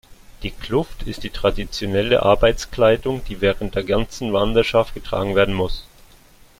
Die 0.41 0.49
Kluft 0.49 1.03
ist 1.03 1.21
die 1.21 1.29
traditionelle 1.29 2.23
Arbeitskleidung, 2.23 3.23
die 3.25 3.39
während 3.39 3.75
der 3.75 3.83
ganzen 3.83 4.33
Wanderschaft 4.33 4.95
getragen 4.95 5.35
werden 5.35 5.53
muss. 5.53 5.85